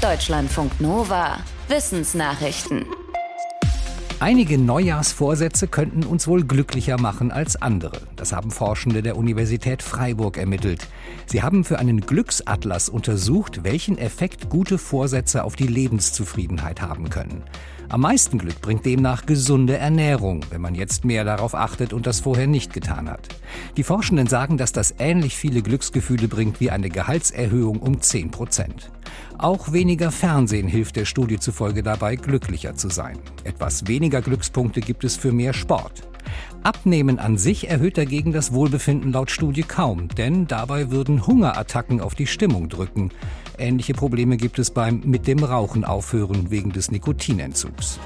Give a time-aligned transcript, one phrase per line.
[0.00, 1.40] Deutschlandfunk Nova.
[1.68, 2.86] Wissensnachrichten.
[4.18, 8.00] Einige Neujahrsvorsätze könnten uns wohl glücklicher machen als andere.
[8.16, 10.88] Das haben Forschende der Universität Freiburg ermittelt.
[11.26, 17.42] Sie haben für einen Glücksatlas untersucht, welchen Effekt gute Vorsätze auf die Lebenszufriedenheit haben können.
[17.90, 22.20] Am meisten Glück bringt demnach gesunde Ernährung, wenn man jetzt mehr darauf achtet und das
[22.20, 23.26] vorher nicht getan hat.
[23.76, 28.92] Die Forschenden sagen, dass das ähnlich viele Glücksgefühle bringt wie eine Gehaltserhöhung um 10 Prozent.
[29.38, 33.18] Auch weniger Fernsehen hilft der Studie zufolge dabei, glücklicher zu sein.
[33.42, 36.09] Etwas weniger Glückspunkte gibt es für mehr Sport.
[36.62, 42.14] Abnehmen an sich erhöht dagegen das Wohlbefinden laut Studie kaum, denn dabei würden Hungerattacken auf
[42.14, 43.10] die Stimmung drücken.
[43.58, 47.98] Ähnliche Probleme gibt es beim mit dem Rauchen aufhören wegen des Nikotinentzugs.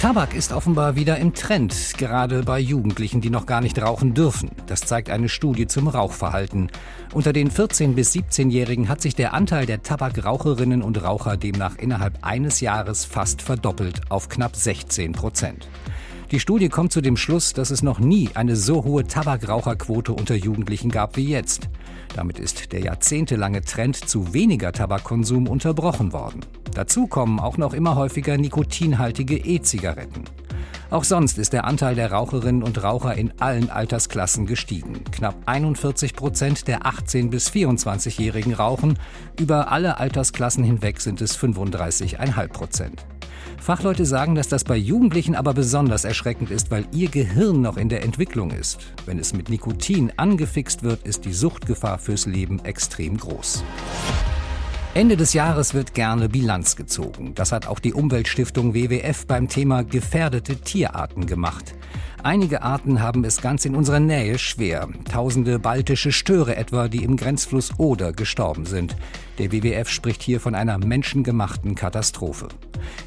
[0.00, 4.50] Tabak ist offenbar wieder im Trend, gerade bei Jugendlichen, die noch gar nicht rauchen dürfen.
[4.66, 6.70] Das zeigt eine Studie zum Rauchverhalten.
[7.12, 12.24] Unter den 14- bis 17-Jährigen hat sich der Anteil der Tabakraucherinnen und Raucher demnach innerhalb
[12.24, 15.68] eines Jahres fast verdoppelt auf knapp 16 Prozent.
[16.30, 20.36] Die Studie kommt zu dem Schluss, dass es noch nie eine so hohe Tabakraucherquote unter
[20.36, 21.68] Jugendlichen gab wie jetzt.
[22.14, 26.42] Damit ist der jahrzehntelange Trend zu weniger Tabakkonsum unterbrochen worden.
[26.72, 30.22] Dazu kommen auch noch immer häufiger nikotinhaltige E-Zigaretten.
[30.90, 35.02] Auch sonst ist der Anteil der Raucherinnen und Raucher in allen Altersklassen gestiegen.
[35.10, 39.00] Knapp 41 Prozent der 18- bis 24-Jährigen rauchen.
[39.36, 43.04] Über alle Altersklassen hinweg sind es 35,5 Prozent.
[43.60, 47.88] Fachleute sagen, dass das bei Jugendlichen aber besonders erschreckend ist, weil ihr Gehirn noch in
[47.88, 48.78] der Entwicklung ist.
[49.06, 53.62] Wenn es mit Nikotin angefixt wird, ist die Suchtgefahr fürs Leben extrem groß.
[54.94, 57.32] Ende des Jahres wird gerne Bilanz gezogen.
[57.36, 61.74] Das hat auch die Umweltstiftung WWF beim Thema gefährdete Tierarten gemacht.
[62.22, 64.88] Einige Arten haben es ganz in unserer Nähe schwer.
[65.10, 68.94] Tausende baltische Störe etwa, die im Grenzfluss Oder gestorben sind.
[69.38, 72.48] Der WWF spricht hier von einer menschengemachten Katastrophe.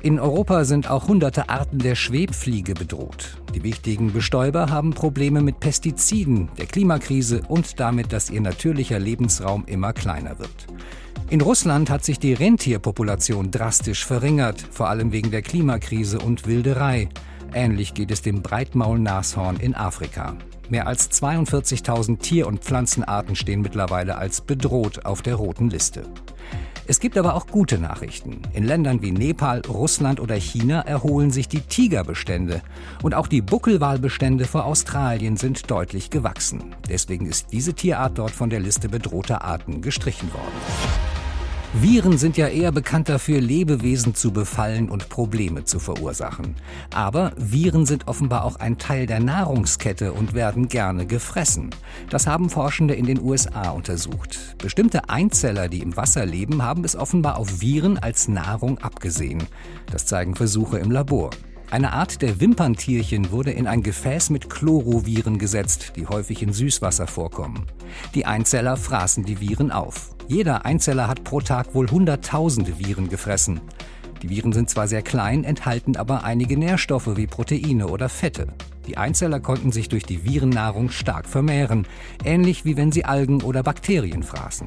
[0.00, 3.36] In Europa sind auch hunderte Arten der Schwebfliege bedroht.
[3.52, 9.64] Die wichtigen Bestäuber haben Probleme mit Pestiziden, der Klimakrise und damit, dass ihr natürlicher Lebensraum
[9.66, 10.66] immer kleiner wird.
[11.30, 17.08] In Russland hat sich die Rentierpopulation drastisch verringert, vor allem wegen der Klimakrise und Wilderei.
[17.54, 20.36] Ähnlich geht es dem Breitmaulnashorn in Afrika.
[20.68, 26.04] Mehr als 42.000 Tier- und Pflanzenarten stehen mittlerweile als bedroht auf der roten Liste.
[26.86, 28.42] Es gibt aber auch gute Nachrichten.
[28.52, 32.62] In Ländern wie Nepal, Russland oder China erholen sich die Tigerbestände.
[33.02, 36.74] Und auch die Buckelwalbestände vor Australien sind deutlich gewachsen.
[36.88, 41.09] Deswegen ist diese Tierart dort von der Liste bedrohter Arten gestrichen worden.
[41.72, 46.56] Viren sind ja eher bekannt dafür, Lebewesen zu befallen und Probleme zu verursachen.
[46.92, 51.70] Aber Viren sind offenbar auch ein Teil der Nahrungskette und werden gerne gefressen.
[52.10, 54.56] Das haben Forschende in den USA untersucht.
[54.58, 59.44] Bestimmte Einzeller, die im Wasser leben, haben es offenbar auf Viren als Nahrung abgesehen.
[59.92, 61.30] Das zeigen Versuche im Labor.
[61.70, 67.06] Eine Art der Wimperntierchen wurde in ein Gefäß mit Chloroviren gesetzt, die häufig in Süßwasser
[67.06, 67.64] vorkommen.
[68.12, 70.10] Die Einzeller fraßen die Viren auf.
[70.26, 73.60] Jeder Einzeller hat pro Tag wohl Hunderttausende Viren gefressen.
[74.20, 78.48] Die Viren sind zwar sehr klein, enthalten aber einige Nährstoffe wie Proteine oder Fette.
[78.90, 81.86] Die Einzeller konnten sich durch die Virennahrung stark vermehren,
[82.24, 84.66] ähnlich wie wenn sie Algen oder Bakterien fraßen.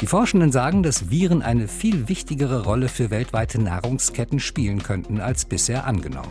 [0.00, 5.44] Die Forschenden sagen, dass Viren eine viel wichtigere Rolle für weltweite Nahrungsketten spielen könnten als
[5.44, 6.30] bisher angenommen.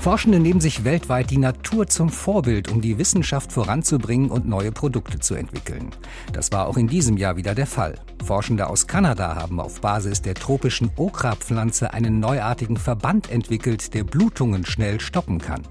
[0.00, 5.18] Forschende nehmen sich weltweit die Natur zum Vorbild, um die Wissenschaft voranzubringen und neue Produkte
[5.18, 5.90] zu entwickeln.
[6.32, 7.96] Das war auch in diesem Jahr wieder der Fall.
[8.24, 14.64] Forschende aus Kanada haben auf Basis der tropischen Okra-Pflanze einen neuartigen Verband entwickelt, der Blutungen
[14.64, 15.68] schnell stoppen kann.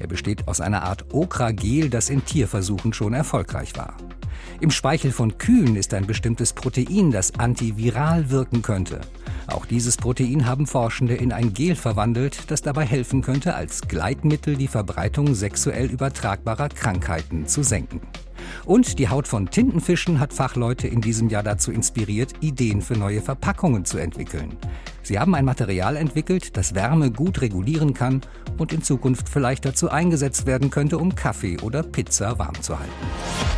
[0.00, 3.96] Er besteht aus einer Art Okra-Gel, das in Tierversuchen schon erfolgreich war.
[4.60, 9.00] Im Speichel von Kühen ist ein bestimmtes Protein, das antiviral wirken könnte.
[9.46, 14.56] Auch dieses Protein haben Forschende in ein Gel verwandelt, das dabei helfen könnte, als Gleitmittel
[14.56, 18.00] die Verbreitung sexuell übertragbarer Krankheiten zu senken.
[18.64, 23.20] Und die Haut von Tintenfischen hat Fachleute in diesem Jahr dazu inspiriert, Ideen für neue
[23.20, 24.56] Verpackungen zu entwickeln.
[25.02, 28.20] Sie haben ein Material entwickelt, das Wärme gut regulieren kann
[28.58, 33.57] und in Zukunft vielleicht dazu eingesetzt werden könnte, um Kaffee oder Pizza warm zu halten.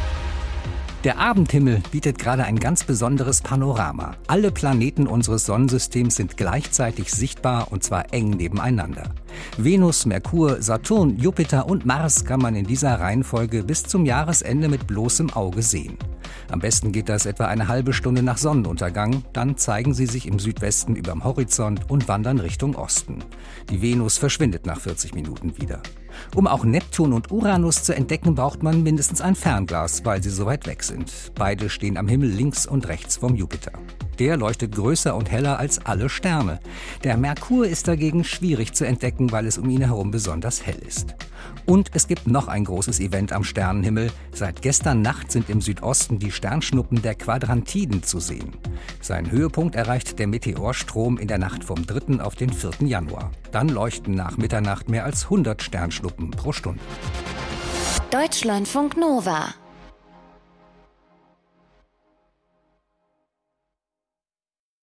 [1.03, 4.17] Der Abendhimmel bietet gerade ein ganz besonderes Panorama.
[4.27, 9.05] Alle Planeten unseres Sonnensystems sind gleichzeitig sichtbar und zwar eng nebeneinander.
[9.57, 14.87] Venus, Merkur, Saturn, Jupiter und Mars kann man in dieser Reihenfolge bis zum Jahresende mit
[14.87, 15.97] bloßem Auge sehen.
[16.51, 20.39] Am besten geht das etwa eine halbe Stunde nach Sonnenuntergang, dann zeigen sie sich im
[20.39, 23.21] Südwesten überm Horizont und wandern Richtung Osten.
[23.71, 25.81] Die Venus verschwindet nach 40 Minuten wieder.
[26.35, 30.47] Um auch Neptun und Uranus zu entdecken, braucht man mindestens ein Fernglas, weil sie so
[30.47, 31.13] weit weg sind.
[31.35, 33.73] Beide stehen am Himmel links und rechts vom Jupiter.
[34.21, 36.61] Der leuchtet größer und heller als alle Sterne.
[37.05, 41.15] Der Merkur ist dagegen schwierig zu entdecken, weil es um ihn herum besonders hell ist.
[41.65, 44.13] Und es gibt noch ein großes Event am Sternenhimmel.
[44.31, 48.53] Seit gestern Nacht sind im Südosten die Sternschnuppen der Quadrantiden zu sehen.
[49.01, 52.21] Sein Höhepunkt erreicht der Meteorstrom in der Nacht vom 3.
[52.21, 52.87] auf den 4.
[52.87, 53.31] Januar.
[53.53, 56.83] Dann leuchten nach Mitternacht mehr als 100 Sternschnuppen pro Stunde.
[58.11, 59.55] Deutschlandfunk Nova